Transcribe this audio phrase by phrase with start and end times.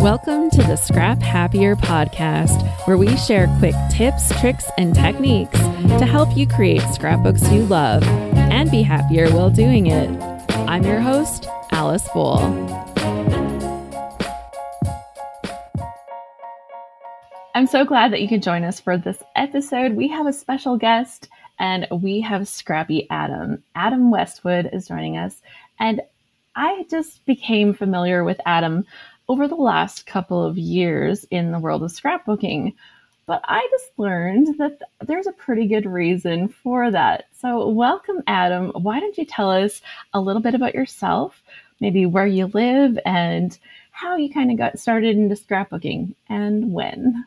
[0.00, 6.06] Welcome to the Scrap Happier podcast, where we share quick tips, tricks, and techniques to
[6.06, 10.08] help you create scrapbooks you love and be happier while doing it.
[10.68, 12.38] I'm your host, Alice Bowl.
[17.56, 19.94] I'm so glad that you could join us for this episode.
[19.94, 21.28] We have a special guest
[21.58, 23.64] and we have Scrappy Adam.
[23.74, 25.42] Adam Westwood is joining us.
[25.80, 26.02] And
[26.54, 28.86] I just became familiar with Adam
[29.28, 32.74] over the last couple of years in the world of scrapbooking.
[33.26, 37.26] But I just learned that there's a pretty good reason for that.
[37.38, 38.70] So, welcome, Adam.
[38.70, 39.82] Why don't you tell us
[40.14, 41.42] a little bit about yourself,
[41.78, 43.56] maybe where you live, and
[43.90, 47.22] how you kind of got started into scrapbooking and when?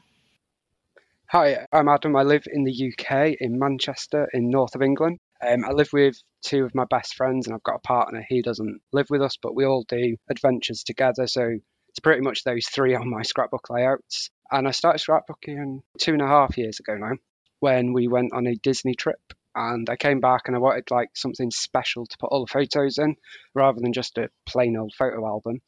[1.27, 2.15] Hi, I'm Adam.
[2.15, 5.19] I live in the UK, in Manchester, in north of England.
[5.47, 8.25] Um, I live with two of my best friends, and I've got a partner.
[8.27, 11.27] He doesn't live with us, but we all do adventures together.
[11.27, 11.59] So
[11.91, 14.29] it's pretty much those three on my scrapbook layouts.
[14.49, 17.17] And I started scrapbooking two and a half years ago now
[17.59, 19.19] when we went on a Disney trip.
[19.53, 22.97] And I came back and I wanted like something special to put all the photos
[22.97, 23.17] in
[23.53, 25.61] rather than just a plain old photo album.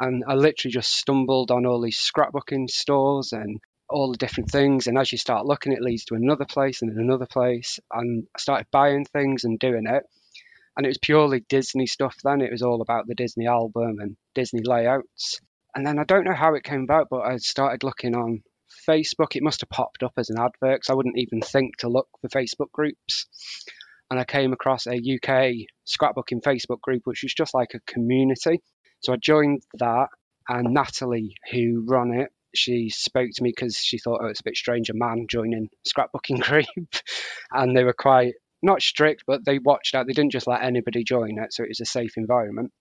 [0.00, 4.88] And I literally just stumbled on all these scrapbooking stores and all the different things.
[4.88, 7.78] And as you start looking, it leads to another place and another place.
[7.92, 10.02] And I started buying things and doing it.
[10.76, 12.40] And it was purely Disney stuff then.
[12.40, 15.40] It was all about the Disney album and Disney layouts.
[15.78, 18.42] And then I don't know how it came about, but I started looking on
[18.90, 19.36] Facebook.
[19.36, 22.08] It must have popped up as an advert because I wouldn't even think to look
[22.20, 23.28] for Facebook groups.
[24.10, 28.60] And I came across a UK scrapbooking Facebook group, which was just like a community.
[29.04, 30.08] So I joined that,
[30.48, 34.44] and Natalie, who run it, she spoke to me because she thought, oh, it's a
[34.44, 36.88] bit strange, a man joining scrapbooking group.
[37.52, 40.08] and they were quite, not strict, but they watched out.
[40.08, 42.72] They didn't just let anybody join it, so it was a safe environment.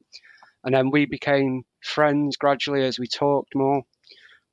[0.67, 3.83] And then we became friends gradually as we talked more.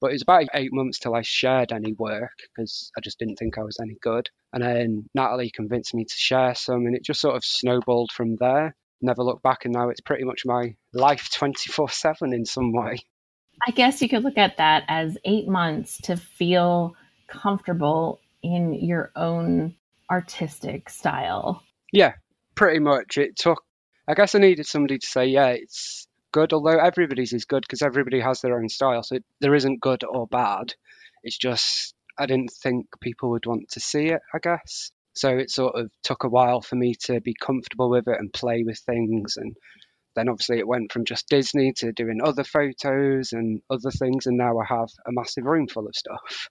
[0.00, 3.34] But it was about eight months till I shared any work because I just didn't
[3.34, 4.30] think I was any good.
[4.52, 8.36] And then Natalie convinced me to share some, and it just sort of snowballed from
[8.36, 8.76] there.
[9.02, 13.00] Never looked back, and now it's pretty much my life 24 7 in some way.
[13.66, 16.94] I guess you could look at that as eight months to feel
[17.26, 19.74] comfortable in your own
[20.12, 21.60] artistic style.
[21.92, 22.12] Yeah,
[22.54, 23.18] pretty much.
[23.18, 23.64] It took
[24.06, 27.82] I guess I needed somebody to say, yeah, it's good, although everybody's is good because
[27.82, 29.02] everybody has their own style.
[29.02, 30.74] So there isn't good or bad.
[31.22, 34.90] It's just, I didn't think people would want to see it, I guess.
[35.14, 38.32] So it sort of took a while for me to be comfortable with it and
[38.32, 39.36] play with things.
[39.36, 39.56] And
[40.16, 44.26] then obviously it went from just Disney to doing other photos and other things.
[44.26, 46.48] And now I have a massive room full of stuff.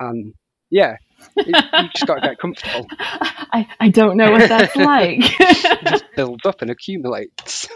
[0.00, 0.34] And
[0.70, 0.96] yeah,
[1.36, 1.52] you
[1.94, 2.86] just got to get comfortable.
[2.98, 5.20] I, I don't know what that's like.
[5.20, 7.68] just builds up and accumulates.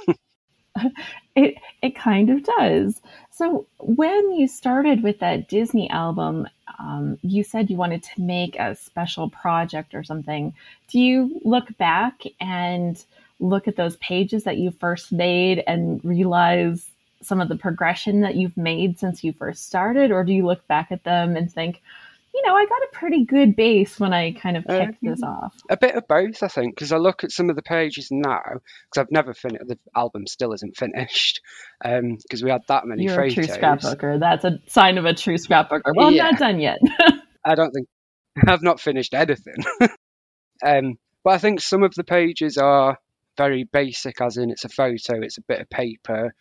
[1.36, 3.00] it it kind of does.
[3.30, 6.46] So when you started with that Disney album,
[6.78, 10.54] um, you said you wanted to make a special project or something.
[10.88, 13.02] Do you look back and
[13.40, 16.88] look at those pages that you first made and realize
[17.22, 20.66] some of the progression that you've made since you first started, or do you look
[20.66, 21.80] back at them and think,
[22.34, 25.22] you know, I got a pretty good base when I kind of kicked uh, this
[25.22, 25.54] off.
[25.68, 28.40] A bit of both, I think, because I look at some of the pages now,
[28.44, 31.42] because I've never finished, the album still isn't finished,
[31.82, 33.32] because um, we had that many You're photos.
[33.32, 34.20] a true scrapbooker.
[34.20, 35.92] That's a sign of a true scrapbooker.
[35.94, 36.24] Well, yeah.
[36.24, 36.78] I'm not done yet.
[37.44, 37.88] I don't think,
[38.46, 39.56] I've not finished anything.
[40.64, 40.94] um,
[41.24, 42.96] but I think some of the pages are
[43.36, 46.34] very basic, as in it's a photo, it's a bit of paper,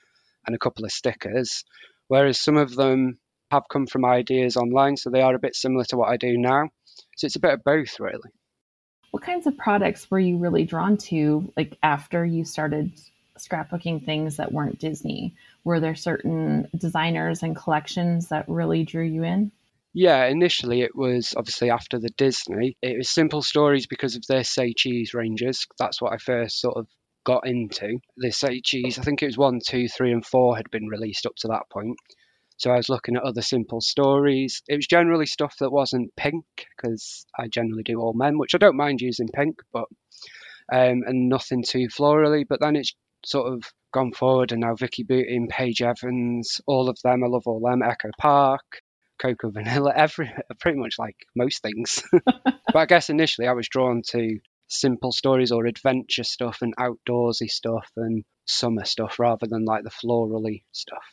[0.45, 1.65] and a couple of stickers,
[2.07, 3.19] whereas some of them
[3.51, 6.37] have come from ideas online, so they are a bit similar to what I do
[6.37, 6.69] now.
[7.17, 8.31] So it's a bit of both, really.
[9.11, 12.93] What kinds of products were you really drawn to, like after you started
[13.37, 15.35] scrapbooking things that weren't Disney?
[15.63, 19.51] Were there certain designers and collections that really drew you in?
[19.93, 22.77] Yeah, initially it was obviously after the Disney.
[22.81, 25.67] It was Simple Stories because of their Say Cheese ranges.
[25.77, 26.87] That's what I first sort of
[27.25, 27.99] got into.
[28.15, 31.25] The Say Cheese, I think it was one, two, three, and four had been released
[31.25, 31.97] up to that point.
[32.61, 34.61] So I was looking at other simple stories.
[34.67, 36.45] It was generally stuff that wasn't pink
[36.77, 39.85] because I generally do all men, which I don't mind using pink, but
[40.71, 42.45] um, and nothing too florally.
[42.47, 42.93] But then it's
[43.25, 47.23] sort of gone forward, and now Vicky Boutin, Paige Evans, all of them.
[47.23, 47.81] I love all them.
[47.81, 48.83] Echo Park,
[49.19, 52.03] Cocoa Vanilla, every pretty much like most things.
[52.11, 54.37] but I guess initially I was drawn to
[54.67, 59.89] simple stories or adventure stuff and outdoorsy stuff and summer stuff rather than like the
[59.89, 61.03] florally stuff.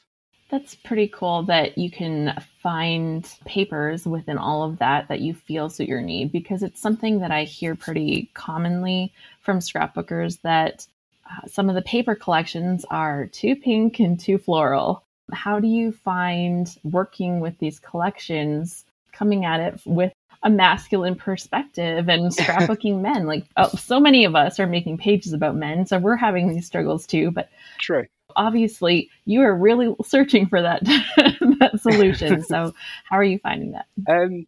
[0.50, 5.68] That's pretty cool that you can find papers within all of that that you feel
[5.68, 10.86] suit your need because it's something that I hear pretty commonly from scrapbookers that
[11.30, 15.02] uh, some of the paper collections are too pink and too floral.
[15.32, 22.08] How do you find working with these collections, coming at it with a masculine perspective
[22.08, 23.26] and scrapbooking men?
[23.26, 26.66] Like oh, so many of us are making pages about men, so we're having these
[26.66, 27.30] struggles too.
[27.30, 28.06] But true.
[28.38, 32.42] Obviously, you are really searching for that that solution.
[32.48, 32.72] So,
[33.04, 33.86] how are you finding that?
[34.08, 34.46] Um,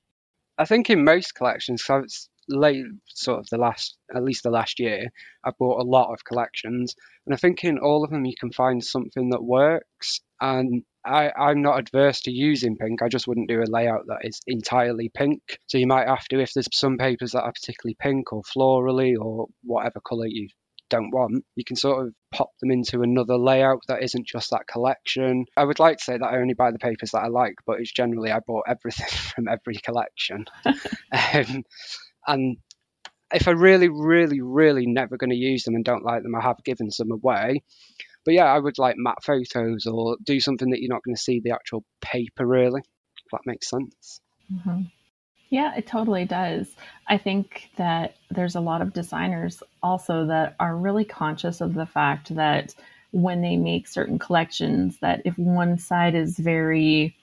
[0.57, 4.51] I think in most collections, so it's late sort of the last at least the
[4.51, 5.07] last year
[5.45, 6.95] i bought a lot of collections
[7.27, 11.31] and i think in all of them you can find something that works and I,
[11.39, 15.11] i'm not adverse to using pink i just wouldn't do a layout that is entirely
[15.15, 18.43] pink so you might have to if there's some papers that are particularly pink or
[18.43, 20.49] florally or whatever color you
[20.91, 24.67] don't want, you can sort of pop them into another layout that isn't just that
[24.67, 25.47] collection.
[25.57, 27.81] I would like to say that I only buy the papers that I like, but
[27.81, 30.45] it's generally I bought everything from every collection.
[30.65, 31.65] um,
[32.27, 32.59] and
[33.33, 36.43] if I really, really, really never going to use them and don't like them, I
[36.43, 37.63] have given some away.
[38.25, 41.23] But yeah, I would like matte photos or do something that you're not going to
[41.23, 42.81] see the actual paper really.
[42.81, 44.21] If that makes sense.
[44.53, 44.83] Mm-hmm.
[45.51, 46.69] Yeah, it totally does.
[47.09, 51.87] I think that there's a lot of designers also that are really conscious of the
[51.87, 52.75] fact that
[53.11, 57.17] when they make certain collections that if one side is very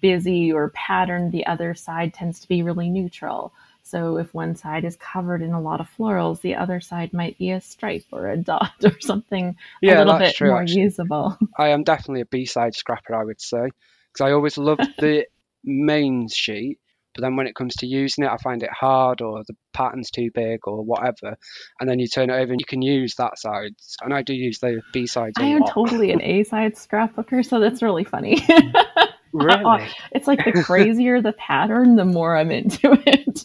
[0.00, 3.52] busy or patterned, the other side tends to be really neutral.
[3.84, 7.38] So if one side is covered in a lot of florals, the other side might
[7.38, 10.82] be a stripe or a dot or something yeah, a little bit true, more actually.
[10.82, 11.38] usable.
[11.58, 13.68] I am definitely a B-side scrapper, I would say,
[14.12, 15.26] because I always loved the
[15.64, 16.78] main sheet,
[17.14, 20.10] but then when it comes to using it, I find it hard or the pattern's
[20.10, 21.36] too big or whatever.
[21.80, 23.72] And then you turn it over and you can use that side.
[24.02, 25.34] And I do use the B sides.
[25.38, 28.42] I am totally an A side scrapbooker, so that's really funny.
[29.32, 29.88] really?
[30.12, 33.42] it's like the crazier the pattern, the more I'm into it.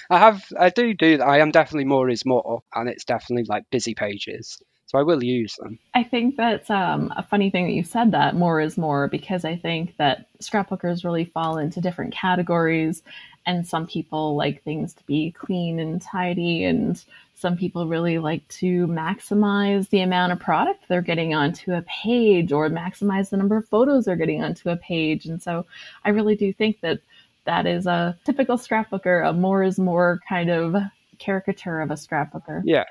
[0.10, 1.28] I have, I do do that.
[1.28, 4.60] I am definitely more is more, and it's definitely like busy pages.
[4.96, 5.78] So I will use them.
[5.94, 9.44] I think that's um, a funny thing that you said that more is more because
[9.44, 13.04] I think that scrapbookers really fall into different categories,
[13.46, 17.04] and some people like things to be clean and tidy, and
[17.34, 22.54] some people really like to maximize the amount of product they're getting onto a page
[22.54, 25.26] or maximize the number of photos they're getting onto a page.
[25.26, 25.66] And so
[26.06, 27.02] I really do think that
[27.44, 30.74] that is a typical scrapbooker, a more is more kind of
[31.20, 32.62] caricature of a scrapbooker.
[32.64, 32.86] Yeah.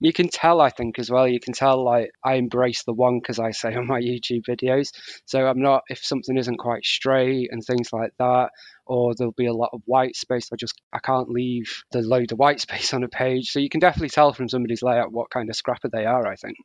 [0.00, 1.28] You can tell, I think, as well.
[1.28, 4.88] You can tell, like, I embrace the wonk, as I say on my YouTube videos.
[5.26, 8.50] So I'm not, if something isn't quite straight and things like that,
[8.86, 12.32] or there'll be a lot of white space, I just, I can't leave the load
[12.32, 13.50] of white space on a page.
[13.50, 16.36] So you can definitely tell from somebody's layout what kind of scrapper they are, I
[16.36, 16.56] think.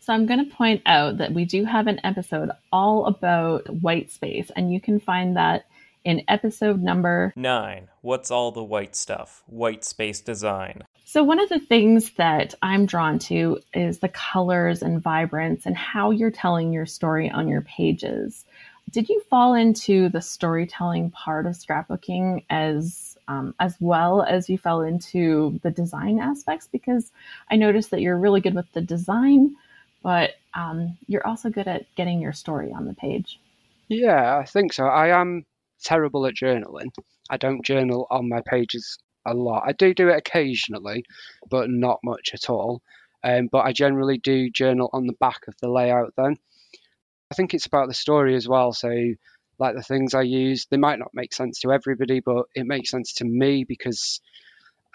[0.00, 4.10] So I'm going to point out that we do have an episode all about white
[4.10, 5.64] space, and you can find that
[6.04, 7.88] in episode number nine.
[8.00, 9.42] What's all the white stuff?
[9.46, 10.84] White space design.
[11.12, 15.76] So, one of the things that I'm drawn to is the colors and vibrance and
[15.76, 18.44] how you're telling your story on your pages.
[18.92, 24.56] Did you fall into the storytelling part of scrapbooking as um, as well as you
[24.56, 26.68] fell into the design aspects?
[26.70, 27.10] Because
[27.50, 29.56] I noticed that you're really good with the design,
[30.04, 33.40] but um, you're also good at getting your story on the page.
[33.88, 34.84] Yeah, I think so.
[34.84, 35.44] I am
[35.82, 36.92] terrible at journaling.
[37.28, 39.64] I don't journal on my pages a lot.
[39.66, 41.04] I do do it occasionally,
[41.48, 42.82] but not much at all.
[43.22, 46.36] Um, but I generally do journal on the back of the layout then.
[47.30, 48.72] I think it's about the story as well.
[48.72, 48.90] So,
[49.58, 52.90] like the things I use, they might not make sense to everybody, but it makes
[52.90, 54.20] sense to me because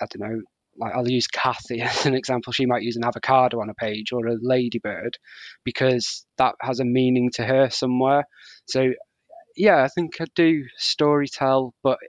[0.02, 0.42] I don't know.
[0.78, 2.52] Like I'll use Kathy as an example.
[2.52, 5.18] She might use an avocado on a page or a ladybird
[5.64, 8.26] because that has a meaning to her somewhere.
[8.66, 8.92] So
[9.56, 12.00] yeah, I think I do story tell, but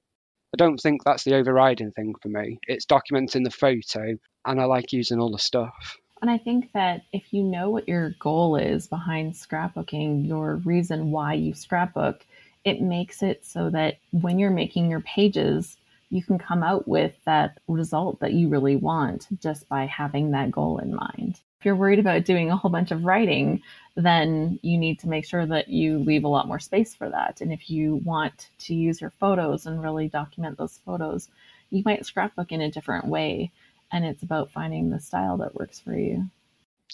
[0.57, 2.59] I don't think that's the overriding thing for me.
[2.67, 5.99] It's documenting the photo, and I like using all the stuff.
[6.23, 11.11] And I think that if you know what your goal is behind scrapbooking, your reason
[11.11, 12.25] why you scrapbook,
[12.65, 15.77] it makes it so that when you're making your pages,
[16.09, 20.51] you can come out with that result that you really want just by having that
[20.51, 23.63] goal in mind you're worried about doing a whole bunch of writing,
[23.97, 27.41] then you need to make sure that you leave a lot more space for that.
[27.41, 31.29] And if you want to use your photos and really document those photos,
[31.71, 33.53] you might scrapbook in a different way.
[33.93, 36.29] And it's about finding the style that works for you.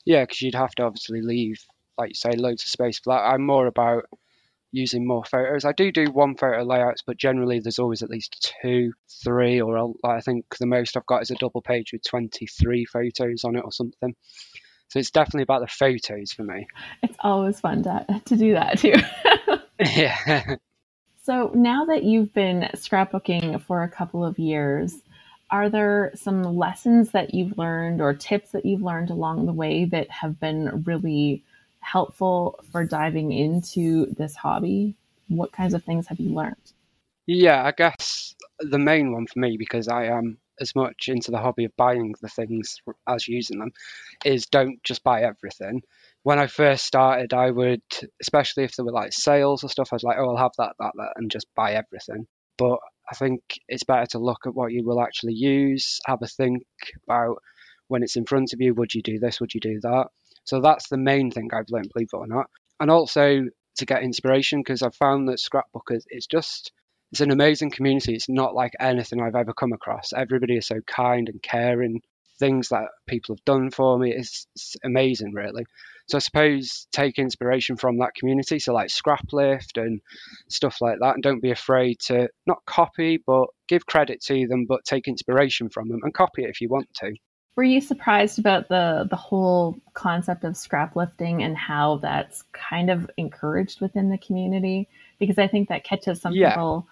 [0.05, 1.65] Yeah, because you'd have to obviously leave,
[1.99, 3.23] like you say, loads of space for that.
[3.23, 4.05] I'm more about
[4.73, 5.65] using more photos.
[5.65, 9.79] I do do one photo layouts, but generally there's always at least two, three, or
[9.79, 13.57] I'll, I think the most I've got is a double page with 23 photos on
[13.57, 14.17] it or something.
[14.89, 16.67] So it's definitely about the photos for me.
[17.03, 18.95] It's always fun to, to do that too.
[19.81, 20.57] yeah.
[21.25, 24.97] So now that you've been scrapbooking for a couple of years,
[25.53, 29.85] are there some lessons that you've learned or tips that you've learned along the way
[29.85, 31.45] that have been really
[31.83, 34.97] helpful for diving into this hobby?
[35.29, 36.73] What kinds of things have you learned?
[37.27, 41.39] Yeah, I guess the main one for me, because I am as much into the
[41.39, 42.77] hobby of buying the things
[43.09, 43.73] as using them,
[44.25, 45.83] is don't just buy everything.
[46.25, 47.83] When I first started, I would,
[48.21, 50.75] especially if there were like sales or stuff, I was like, oh, I'll have that,
[50.79, 52.27] that, that, and just buy everything.
[52.59, 52.79] But
[53.11, 56.63] I think it's better to look at what you will actually use, have a think
[57.05, 57.39] about
[57.89, 60.07] when it's in front of you, would you do this, would you do that?
[60.45, 62.47] So that's the main thing I've learned, believe it or not.
[62.81, 63.45] And also
[63.77, 66.73] to get inspiration, because I've found that scrapbookers, it's just,
[67.11, 68.15] it's an amazing community.
[68.15, 70.13] It's not like anything I've ever come across.
[70.13, 72.03] Everybody is so kind and caring.
[72.39, 75.65] Things that people have done for me, it's, it's amazing, really.
[76.09, 78.59] So I suppose take inspiration from that community.
[78.59, 80.01] So like Scraplift and
[80.49, 81.15] stuff like that.
[81.15, 85.71] And don't be afraid to not copy, but give credit to them, but take inspiration
[85.71, 87.15] from them and copy it if you want to.
[87.55, 93.11] Were you surprised about the the whole concept of scraplifting and how that's kind of
[93.17, 94.89] encouraged within the community?
[95.19, 96.51] Because I think that catches some yeah.
[96.51, 96.87] people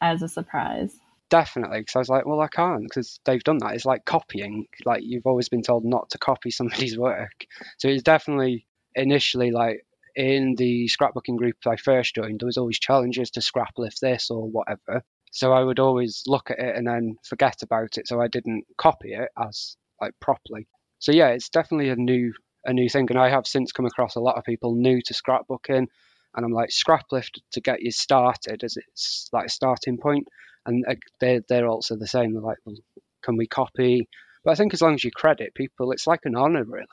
[0.00, 0.94] as a surprise.
[1.30, 3.74] Definitely, because I was like, well, I can't because they've done that.
[3.74, 4.66] It's like copying.
[4.84, 7.46] Like you've always been told not to copy somebody's work.
[7.78, 12.78] So it's definitely initially like in the scrapbooking group I first joined, there was always
[12.78, 15.02] challenges to scraplift this or whatever.
[15.30, 18.06] So I would always look at it and then forget about it.
[18.06, 20.66] So I didn't copy it as like properly.
[20.98, 22.32] So yeah, it's definitely a new
[22.64, 25.14] a new thing, and I have since come across a lot of people new to
[25.14, 25.86] scrapbooking,
[26.34, 30.26] and I'm like scraplift to get you started as it's like a starting point,
[30.66, 30.84] and
[31.20, 32.32] they they're also the same.
[32.32, 32.76] They're like, well,
[33.24, 34.08] can we copy?
[34.44, 36.86] But I think as long as you credit people, it's like an honor, really.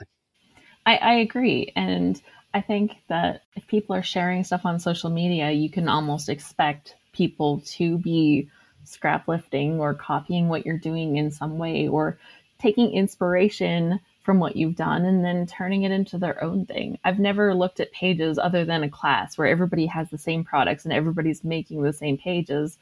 [0.86, 2.20] I, I agree, and
[2.54, 6.96] I think that if people are sharing stuff on social media, you can almost expect
[7.13, 8.50] people to be
[8.86, 12.18] scraplifting or copying what you're doing in some way or
[12.60, 17.00] taking inspiration from what you've done and then turning it into their own thing.
[17.04, 20.84] I've never looked at pages other than a class where everybody has the same products
[20.84, 22.78] and everybody's making the same pages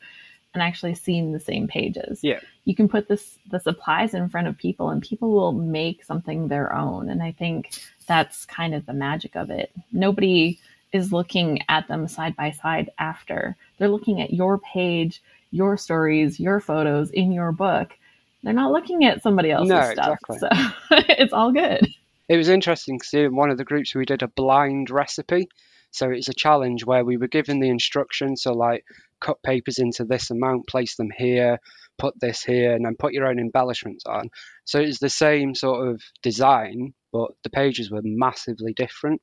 [0.54, 2.20] and actually seeing the same pages.
[2.24, 2.40] Yeah.
[2.66, 6.48] You can put this the supplies in front of people and people will make something
[6.48, 7.10] their own.
[7.10, 9.72] And I think that's kind of the magic of it.
[9.92, 10.60] Nobody
[10.92, 13.56] is looking at them side by side after.
[13.78, 17.98] They're looking at your page, your stories, your photos in your book
[18.48, 20.18] they're not looking at somebody else's no, stuff.
[20.30, 20.38] Exactly.
[20.40, 21.86] So it's all good.
[22.30, 25.50] It was interesting because in one of the groups we did a blind recipe.
[25.92, 28.44] So it's a challenge where we were given the instructions.
[28.44, 28.86] So like
[29.20, 31.60] cut papers into this amount, place them here,
[31.98, 34.30] put this here, and then put your own embellishments on.
[34.64, 39.22] So it's the same sort of design, but the pages were massively different.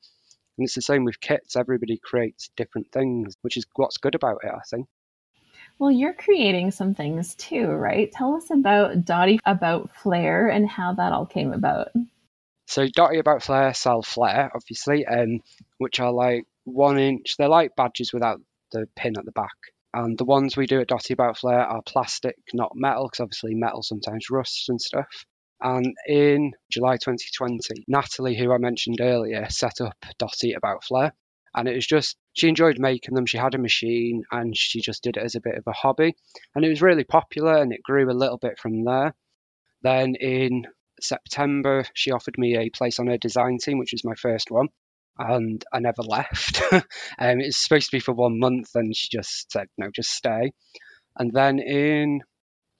[0.58, 1.56] And it's the same with kits.
[1.56, 4.86] Everybody creates different things, which is what's good about it, I think.
[5.78, 8.10] Well, you're creating some things too, right?
[8.12, 11.88] Tell us about Dotty About Flair and how that all came about.
[12.66, 15.40] So Dotty About Flair sell Flair, obviously, um,
[15.78, 17.36] which are like one inch.
[17.36, 18.40] They're like badges without
[18.72, 19.56] the pin at the back.
[19.92, 23.54] And the ones we do at Dotty About Flair are plastic, not metal, because obviously
[23.54, 25.26] metal sometimes rusts and stuff.
[25.60, 31.12] And in July 2020, Natalie, who I mentioned earlier, set up Dotty About Flair
[31.54, 35.02] and it was just she enjoyed making them she had a machine and she just
[35.02, 36.14] did it as a bit of a hobby.
[36.54, 39.14] And it was really popular and it grew a little bit from there.
[39.82, 40.66] Then in
[41.00, 44.68] september she offered me a place on her design team which was my first one
[45.18, 46.62] and i never left.
[46.72, 50.10] Um, it was supposed to be for one month and she just said no just
[50.10, 50.52] stay.
[51.16, 52.20] And then in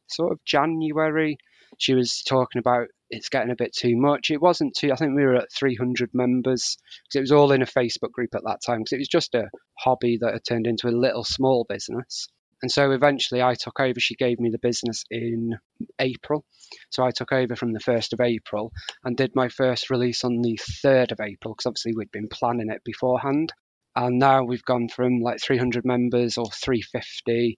[0.08, 1.38] sort of january
[1.78, 4.30] she was talking about it's getting a bit too much.
[4.30, 4.92] It wasn't too.
[4.92, 8.34] I think we were at 300 members because it was all in a Facebook group
[8.34, 11.24] at that time because it was just a hobby that had turned into a little
[11.24, 12.28] small business.
[12.62, 14.00] And so eventually I took over.
[14.00, 15.58] She gave me the business in
[15.98, 16.44] April.
[16.90, 18.72] So I took over from the 1st of April
[19.04, 22.70] and did my first release on the 3rd of April because obviously we'd been planning
[22.70, 23.52] it beforehand.
[23.94, 27.56] And now we've gone from like 300 members or 350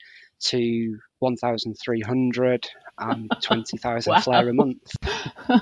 [0.48, 4.20] to 1,300 and 20,000 wow.
[4.20, 4.92] flair a month.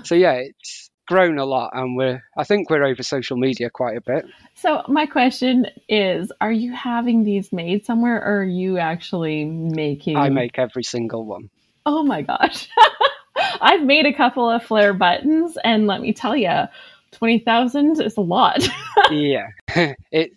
[0.05, 3.97] So yeah, it's grown a lot and we're I think we're over social media quite
[3.97, 4.25] a bit.
[4.55, 10.17] So my question is are you having these made somewhere or are you actually making
[10.17, 11.51] I make every single one.
[11.87, 12.69] Oh my gosh.
[13.61, 16.65] I've made a couple of flair buttons and let me tell you
[17.13, 18.67] 20,000 is a lot.
[19.11, 19.49] yeah.
[20.11, 20.33] It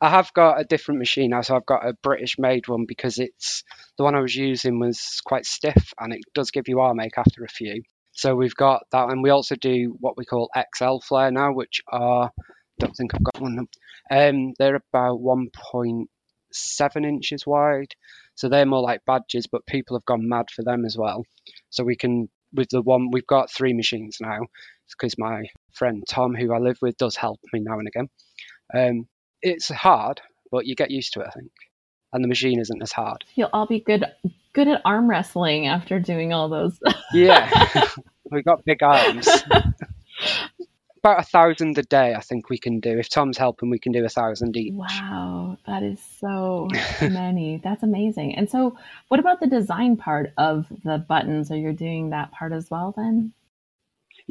[0.00, 3.18] I have got a different machine now, so I've got a British made one because
[3.18, 3.64] it's
[3.98, 7.18] the one I was using was quite stiff and it does give you arm ache
[7.18, 7.82] after a few.
[8.12, 11.80] So we've got that, and we also do what we call XL flair now, which
[11.88, 12.30] are I
[12.78, 13.52] don't think I've got one.
[13.52, 13.68] Of them.
[14.10, 17.94] Um, they're about 1.7 inches wide,
[18.34, 21.24] so they're more like badges, but people have gone mad for them as well.
[21.68, 24.40] So we can with the one we've got three machines now
[24.90, 28.08] because my friend Tom, who I live with, does help me now and again.
[28.74, 29.08] Um,
[29.42, 30.20] it's hard,
[30.50, 31.50] but you get used to it, I think.
[32.12, 33.24] And the machine isn't as hard.
[33.34, 34.04] You'll all be good
[34.52, 36.78] good at arm wrestling after doing all those.
[37.12, 37.88] Yeah,
[38.30, 39.28] we've got big arms.
[41.02, 42.98] About a thousand a day, I think we can do.
[42.98, 44.74] If Tom's helping, we can do a thousand each.
[44.74, 46.68] wow, that is so
[47.00, 47.58] many.
[47.64, 48.36] That's amazing.
[48.36, 48.76] And so,
[49.08, 51.50] what about the design part of the buttons?
[51.50, 53.32] Are you doing that part as well then?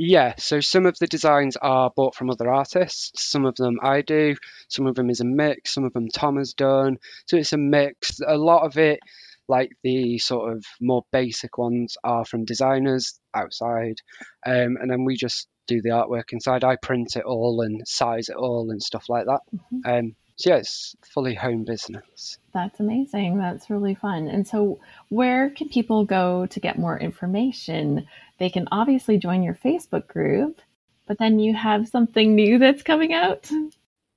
[0.02, 3.30] Yeah, so some of the designs are bought from other artists.
[3.30, 4.38] Some of them I do.
[4.70, 5.74] Some of them is a mix.
[5.74, 7.00] Some of them Tom has done.
[7.26, 8.22] So it's a mix.
[8.26, 9.02] A lot of it,
[9.50, 13.96] like the sort of more basic ones, are from designers outside.
[14.46, 16.64] Um, and then we just do the artwork inside.
[16.64, 19.42] I print it all and size it all and stuff like that.
[19.84, 22.38] Um, so yeah, it's fully home business.
[22.54, 23.38] That's amazing.
[23.38, 24.30] That's really fun.
[24.30, 24.80] And so,
[25.10, 28.08] where can people go to get more information?
[28.38, 30.62] They can obviously join your Facebook group,
[31.08, 33.50] but then you have something new that's coming out.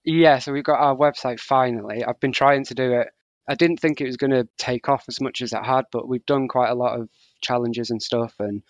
[0.04, 2.04] Yeah, so we've got our website finally.
[2.04, 3.08] I've been trying to do it.
[3.48, 6.06] I didn't think it was going to take off as much as it had, but
[6.06, 7.08] we've done quite a lot of
[7.40, 8.62] challenges and stuff and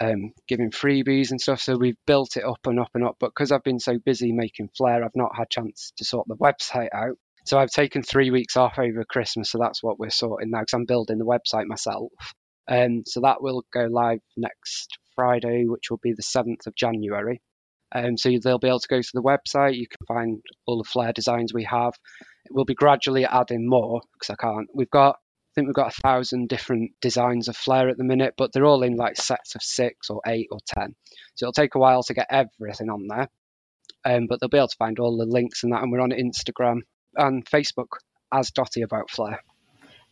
[0.00, 1.60] um, giving freebies and stuff.
[1.60, 3.16] So we've built it up and up and up.
[3.20, 6.36] But because I've been so busy making Flair, I've not had chance to sort the
[6.36, 7.16] website out.
[7.46, 9.50] So I've taken three weeks off over Christmas.
[9.50, 12.10] So that's what we're sorting now because I'm building the website myself.
[12.68, 17.42] Um, so that will go live next Friday, which will be the 7th of January.
[17.94, 19.76] Um, so they'll be able to go to the website.
[19.76, 21.92] You can find all the Flair designs we have.
[22.50, 24.68] We'll be gradually adding more because I can't.
[24.74, 25.16] We've got,
[25.54, 28.82] think we've got a thousand different designs of Flair at the minute, but they're all
[28.82, 30.94] in like sets of six or eight or ten.
[31.34, 33.28] So it'll take a while to get everything on there.
[34.04, 35.82] Um, but they'll be able to find all the links and that.
[35.82, 36.80] And we're on Instagram
[37.16, 37.88] and Facebook
[38.32, 39.40] as Dotty About Flair.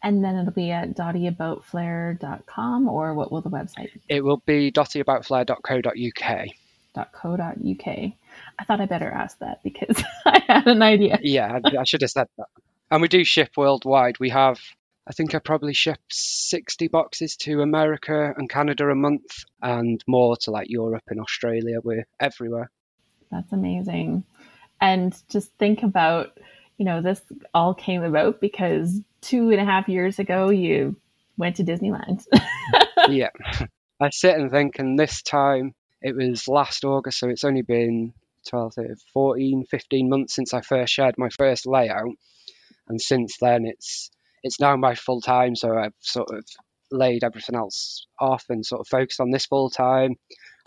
[0.03, 4.01] And then it'll be at dottyaboutflair.com or what will the website be?
[4.09, 6.49] It will be dottyaboutflair.co.uk.
[6.95, 7.87] .co.uk.
[7.89, 11.19] I thought I better ask that because I had an idea.
[11.23, 12.49] Yeah, I, I should have said that.
[12.91, 14.19] And we do ship worldwide.
[14.19, 14.61] We have,
[15.07, 20.37] I think I probably ship 60 boxes to America and Canada a month and more
[20.43, 21.81] to like Europe and Australia.
[21.83, 22.71] We're everywhere.
[23.31, 24.25] That's amazing.
[24.81, 26.39] And just think about,
[26.79, 27.21] you know, this
[27.53, 30.97] all came about because two and a half years ago you
[31.37, 32.25] went to Disneyland.
[33.09, 33.31] yeah.
[34.01, 38.13] I sit and think, and this time it was last August, so it's only been
[38.49, 42.15] 12, 13, 14, 15 months since I first shared my first layout.
[42.89, 44.11] And since then, it's
[44.43, 46.45] it's now my full time, so I've sort of
[46.91, 50.15] laid everything else off and sort of focused on this full time.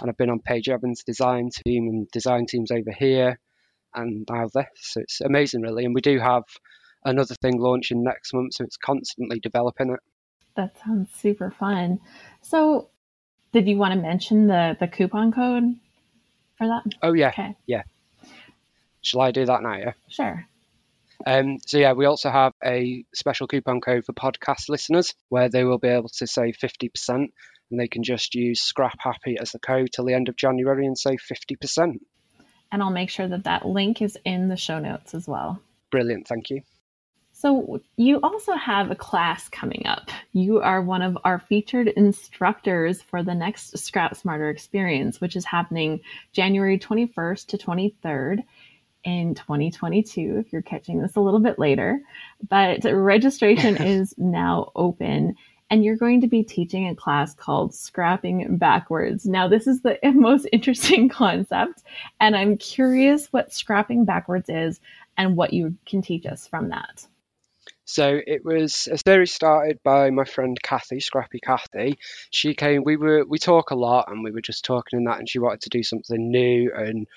[0.02, 3.40] And I've been on Paige Evans' design team and design teams over here,
[3.94, 4.66] and now this.
[4.80, 5.86] So it's amazing, really.
[5.86, 6.44] And we do have
[7.06, 10.00] another thing launching next month, so it's constantly developing it.
[10.56, 12.00] that sounds super fun.
[12.42, 12.90] So,
[13.54, 15.76] did you want to mention the the coupon code
[16.58, 16.84] for that?
[17.02, 17.84] Oh yeah, Okay, yeah.
[19.02, 19.78] shall I do that now?
[19.78, 19.94] Yeah.
[20.10, 20.48] sure.
[21.26, 25.64] Um, so yeah, we also have a special coupon code for podcast listeners where they
[25.64, 27.30] will be able to save 50%
[27.72, 30.86] and they can just use Scrap Happy as the code till the end of January
[30.86, 32.00] and save 50%.
[32.72, 35.60] And I'll make sure that that link is in the show notes as well.
[35.90, 36.62] Brilliant, thank you.
[37.32, 40.10] So, you also have a class coming up.
[40.32, 45.44] You are one of our featured instructors for the next Scrap Smarter experience, which is
[45.44, 46.00] happening
[46.32, 48.44] January 21st to 23rd
[49.06, 52.02] in 2022, if you're catching this a little bit later.
[52.50, 55.36] But registration is now open.
[55.70, 59.26] And you're going to be teaching a class called Scrapping Backwards.
[59.26, 61.82] Now, this is the most interesting concept,
[62.20, 64.80] and I'm curious what scrapping backwards is
[65.18, 67.08] and what you can teach us from that.
[67.86, 71.98] So it was a series started by my friend Kathy, Scrappy Kathy.
[72.32, 72.84] She came.
[72.84, 75.40] We were we talk a lot, and we were just talking in that, and she
[75.40, 76.72] wanted to do something new.
[76.76, 77.08] And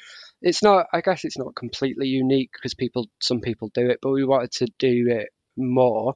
[0.42, 0.87] it's not.
[0.92, 4.53] I guess it's not completely unique because people, some people do it, but we wanted
[4.53, 6.14] to do it more.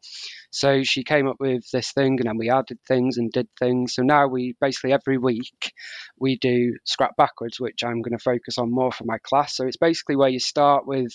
[0.50, 3.94] So she came up with this thing, and then we added things and did things.
[3.94, 5.72] So now we basically every week
[6.18, 9.56] we do scrap backwards, which I'm going to focus on more for my class.
[9.56, 11.12] So it's basically where you start with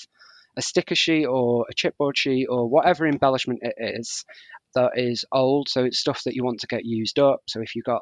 [0.58, 4.26] a sticker sheet or a chipboard sheet or whatever embellishment it is
[4.76, 5.70] that is old.
[5.70, 7.42] So it's stuff that you want to get used up.
[7.48, 8.02] So if you've got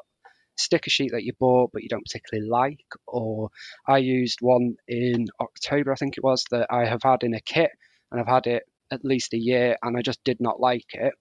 [0.56, 3.50] sticker sheet that you bought but you don't particularly like, or
[3.86, 7.40] I used one in October, I think it was, that I have had in a
[7.40, 7.70] kit
[8.10, 11.12] and I've had it at least a year and I just did not like it.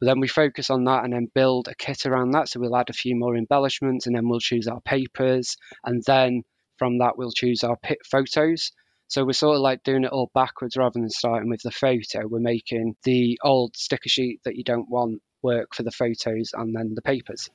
[0.00, 2.48] But then we focus on that and then build a kit around that.
[2.48, 5.56] So we'll add a few more embellishments and then we'll choose our papers.
[5.84, 6.42] And then
[6.76, 8.72] from that, we'll choose our pit photos.
[9.06, 12.26] So we're sort of like doing it all backwards rather than starting with the photo.
[12.26, 16.74] We're making the old sticker sheet that you don't want work for the photos and
[16.74, 17.48] then the papers.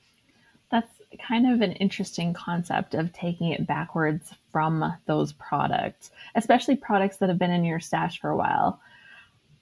[1.28, 7.28] Kind of an interesting concept of taking it backwards from those products, especially products that
[7.28, 8.80] have been in your stash for a while.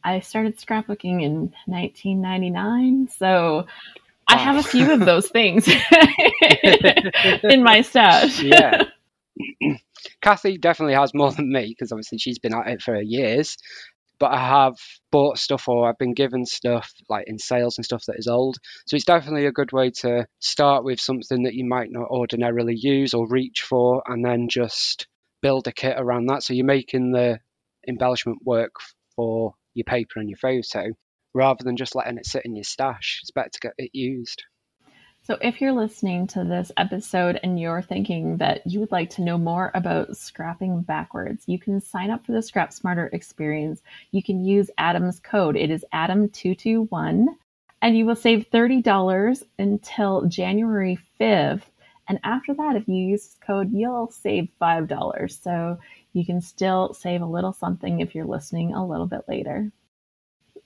[0.05, 3.67] I started scrapbooking in 1999, so
[4.29, 5.67] I have a few of those things
[7.43, 8.41] in my stash.
[8.41, 8.85] yeah.
[10.23, 13.57] Kathy definitely has more than me because obviously she's been at it for years.
[14.19, 14.77] But I have
[15.13, 18.57] bought stuff or I've been given stuff like in sales and stuff that is old.
[18.87, 22.77] So it's definitely a good way to start with something that you might not ordinarily
[22.77, 25.07] use or reach for and then just
[25.43, 26.43] build a kit around that.
[26.43, 27.41] So you're making the
[27.87, 28.73] embellishment work
[29.15, 30.93] for your paper and your photo
[31.35, 33.21] rather than just letting it sit in your stash.
[33.23, 34.43] It's better to get it used.
[35.27, 39.23] So, if you're listening to this episode and you're thinking that you would like to
[39.23, 43.83] know more about scrapping backwards, you can sign up for the Scrap Smarter experience.
[44.13, 45.57] You can use Adam's code.
[45.57, 47.27] It is Adam221,
[47.83, 51.65] and you will save $30 until January 5th.
[52.07, 55.43] And after that, if you use this code, you'll save $5.
[55.43, 55.81] So,
[56.13, 59.73] you can still save a little something if you're listening a little bit later.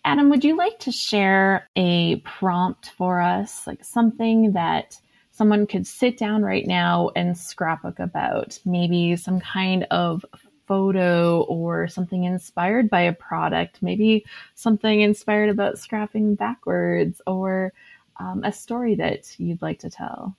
[0.04, 4.98] Adam, would you like to share a prompt for us, like something that
[5.30, 8.58] someone could sit down right now and scrapbook about?
[8.64, 10.24] Maybe some kind of
[10.66, 17.72] photo or something inspired by a product, maybe something inspired about scrapping backwards, or
[18.20, 20.36] um, a story that you'd like to tell.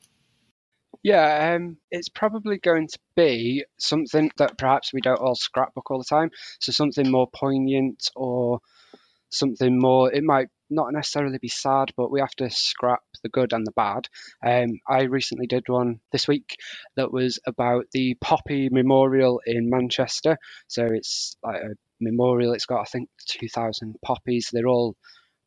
[1.04, 5.98] Yeah, um, it's probably going to be something that perhaps we don't all scrapbook all
[5.98, 6.30] the time.
[6.60, 8.60] So something more poignant or
[9.32, 10.12] something more.
[10.14, 13.72] It might not necessarily be sad, but we have to scrap the good and the
[13.72, 14.08] bad.
[14.46, 16.56] Um, I recently did one this week
[16.96, 20.38] that was about the Poppy Memorial in Manchester.
[20.68, 22.54] So it's like a memorial.
[22.54, 24.50] It's got I think 2,000 poppies.
[24.52, 24.96] They're all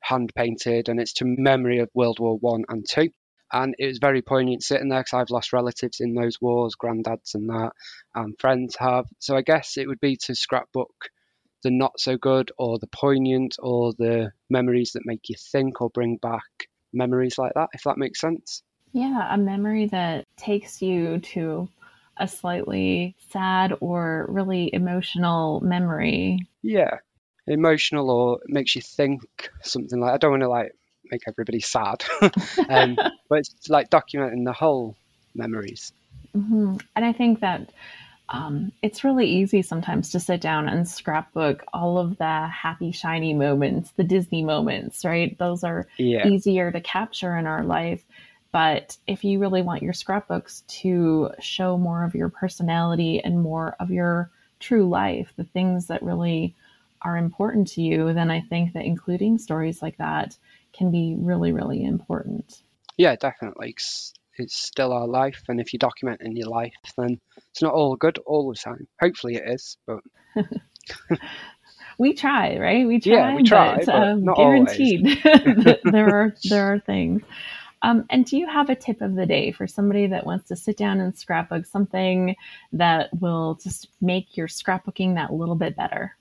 [0.01, 3.11] hand painted, and it's to memory of World War One and Two.
[3.53, 7.35] And it was very poignant sitting there because I've lost relatives in those wars, granddads
[7.35, 7.73] and that,
[8.14, 9.07] and friends have.
[9.20, 10.92] So I guess it would be to scrapbook
[11.64, 15.90] the not so good or the poignant or the memories that make you think or
[15.90, 18.62] bring back memories like that, if that makes sense.
[18.92, 21.68] Yeah, a memory that takes you to
[22.16, 26.46] a slightly sad or really emotional memory.
[26.62, 26.98] Yeah,
[27.48, 29.22] emotional or makes you think
[29.62, 30.72] something like I don't want to like
[31.11, 32.05] make everybody sad,
[32.68, 32.96] um,
[33.29, 34.96] but it's like documenting the whole
[35.35, 35.92] memories.
[36.37, 36.77] Mm-hmm.
[36.94, 37.72] And I think that
[38.35, 43.33] um, it's really easy sometimes to sit down and scrapbook all of the happy, shiny
[43.33, 45.38] moments, the Disney moments, right?
[45.38, 46.27] Those are yeah.
[46.27, 48.05] easier to capture in our life.
[48.51, 53.77] But if you really want your scrapbooks to show more of your personality and more
[53.79, 56.57] of your true life, the things that really
[57.03, 60.37] are important to you, then I think that including stories like that
[60.73, 62.62] can be really, really important.
[62.97, 63.77] Yeah, definitely
[64.38, 67.20] it's still our life, and if you document in your life, then
[67.51, 68.87] it's not all good all the time.
[69.01, 70.01] Hopefully, it is, but
[71.99, 72.87] we try, right?
[72.87, 75.23] We try, yeah, we try, but, but um, guaranteed
[75.85, 77.23] there are there are things.
[77.83, 80.57] Um, and do you have a tip of the day for somebody that wants to
[80.57, 82.35] sit down and scrapbook something
[82.73, 86.16] that will just make your scrapbooking that little bit better?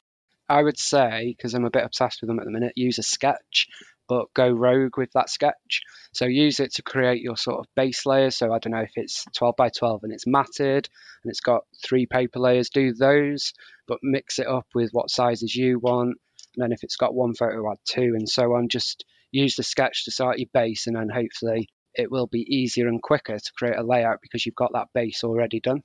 [0.49, 3.03] I would say, because I'm a bit obsessed with them at the minute, use a
[3.03, 3.69] sketch
[4.13, 5.81] but go rogue with that sketch.
[6.13, 8.29] So use it to create your sort of base layer.
[8.29, 10.87] So I don't know if it's 12 by 12 and it's matted
[11.23, 13.53] and it's got three paper layers, do those,
[13.87, 16.19] but mix it up with what sizes you want.
[16.55, 18.69] And then if it's got one photo, add two and so on.
[18.69, 22.87] Just use the sketch to start your base and then hopefully it will be easier
[22.87, 25.81] and quicker to create a layout because you've got that base already done.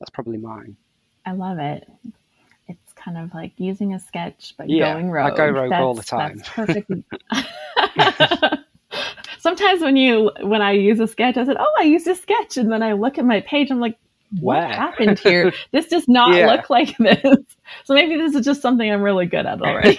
[0.00, 0.78] That's probably mine.
[1.26, 1.86] I love it
[3.08, 5.32] kind of like using a sketch but yeah, going rogue.
[5.32, 6.36] I go rogue that's, all the time.
[6.36, 6.90] That's perfect.
[9.38, 12.56] Sometimes when you when I use a sketch, I said, "Oh, I used a sketch,"
[12.56, 13.70] and then I look at my page.
[13.70, 13.96] I'm like,
[14.40, 14.68] "What Where?
[14.68, 15.52] happened here?
[15.72, 16.46] this does not yeah.
[16.46, 17.38] look like this."
[17.84, 19.98] So maybe this is just something I'm really good at already.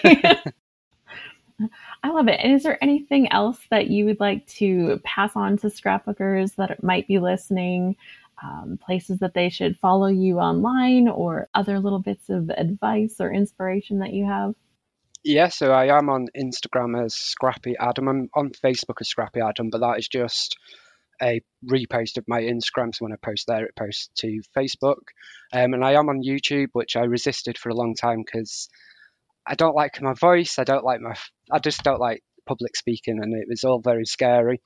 [2.02, 2.40] I love it.
[2.42, 6.82] And is there anything else that you would like to pass on to scrapbookers that
[6.82, 7.98] might be listening
[8.44, 13.34] um, places that they should follow you online or other little bits of advice or
[13.34, 14.54] inspiration that you have?
[15.24, 18.08] Yeah, so I am on Instagram as Scrappy Adam.
[18.08, 20.58] I'm on Facebook as Scrappy Adam, but that is just
[21.22, 22.96] a repost of my Instagram.
[22.96, 25.10] So when I post there, it posts to Facebook.
[25.52, 28.70] Um, and I am on YouTube, which I resisted for a long time because
[29.46, 30.60] I don't like my voice.
[30.60, 31.16] I don't like my.
[31.52, 34.62] I just don't like public speaking, and it was all very scary.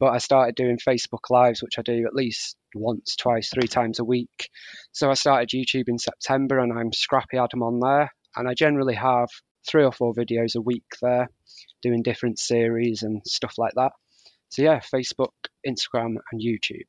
[0.00, 4.00] But I started doing Facebook Lives, which I do at least once, twice, three times
[4.00, 4.48] a week.
[4.92, 8.10] So I started YouTube in September, and I'm Scrappy Adam on there.
[8.34, 9.28] And I generally have
[9.68, 11.28] three or four videos a week there,
[11.82, 13.92] doing different series and stuff like that.
[14.48, 15.32] So yeah, Facebook,
[15.68, 16.88] Instagram, and YouTube.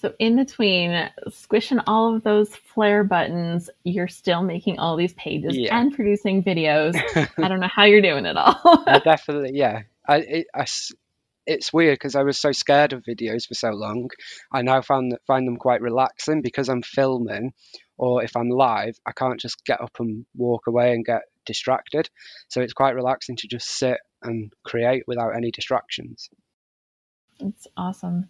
[0.00, 5.56] So in between squishing all of those flair buttons, you're still making all these pages
[5.56, 5.78] Yeah.
[5.78, 6.96] and producing videos.
[7.38, 8.82] I don't know how you're doing it all.
[8.86, 9.82] I definitely, yeah.
[10.08, 10.64] I, it, I
[11.46, 14.10] it's weird because I was so scared of videos for so long.
[14.52, 17.52] I now find that find them quite relaxing because I'm filming,
[17.98, 22.08] or if I'm live, I can't just get up and walk away and get distracted.
[22.48, 26.28] So it's quite relaxing to just sit and create without any distractions.
[27.40, 28.28] It's awesome.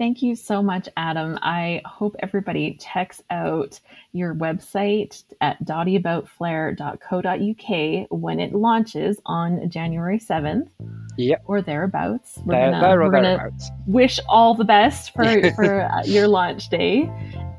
[0.00, 1.38] Thank you so much, Adam.
[1.42, 3.78] I hope everybody checks out
[4.12, 10.70] your website at dottyaboutflair.co.uk when it launches on January 7th
[11.18, 12.38] Yep, or thereabouts.
[12.46, 13.50] We're there, gonna, there we're gonna
[13.86, 17.02] wish all the best for, for uh, your launch day.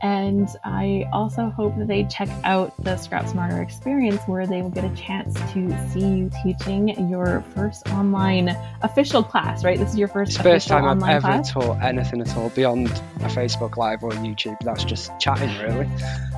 [0.02, 4.72] And I also hope that they check out the Scrap Smarter experience where they will
[4.72, 9.78] get a chance to see you teaching your first online official class, right?
[9.78, 11.52] This is your first It's first time I've ever class.
[11.52, 14.58] taught anything at all beyond a Facebook Live or YouTube.
[14.62, 15.88] That's just chatting, really.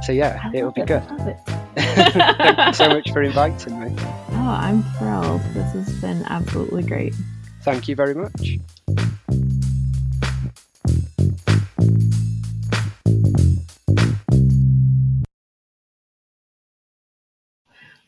[0.02, 1.10] So yeah, it'll be it, good.
[1.10, 1.38] Love it.
[1.76, 3.96] Thank you so much for inviting me.
[4.00, 5.42] Oh, I'm thrilled.
[5.54, 7.14] This has been absolutely great.
[7.62, 8.58] Thank you very much.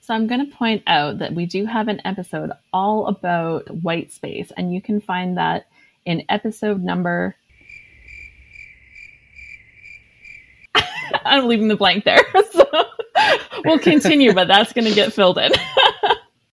[0.06, 4.14] So I'm going to point out that we do have an episode all about white
[4.14, 5.66] space, and you can find that
[6.06, 7.36] in episode number.
[11.26, 12.22] I'm leaving the blank there.
[12.52, 15.52] So we'll continue, but that's going to get filled in.